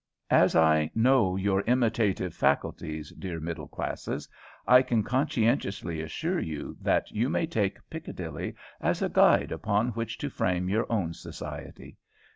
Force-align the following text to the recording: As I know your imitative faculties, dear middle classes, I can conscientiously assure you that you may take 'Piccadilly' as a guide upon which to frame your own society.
As 0.31 0.55
I 0.55 0.89
know 0.95 1.35
your 1.35 1.61
imitative 1.67 2.33
faculties, 2.33 3.11
dear 3.11 3.39
middle 3.39 3.67
classes, 3.67 4.27
I 4.65 4.81
can 4.81 5.03
conscientiously 5.03 6.01
assure 6.01 6.39
you 6.39 6.75
that 6.81 7.11
you 7.11 7.29
may 7.29 7.45
take 7.45 7.77
'Piccadilly' 7.87 8.55
as 8.79 9.03
a 9.03 9.09
guide 9.09 9.51
upon 9.51 9.89
which 9.89 10.17
to 10.17 10.29
frame 10.31 10.69
your 10.69 10.91
own 10.91 11.13
society. 11.13 11.97